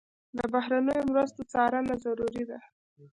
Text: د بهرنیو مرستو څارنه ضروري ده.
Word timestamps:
د 0.37 0.39
بهرنیو 0.53 1.09
مرستو 1.11 1.41
څارنه 1.51 1.93
ضروري 2.03 2.43
ده. 2.49 2.59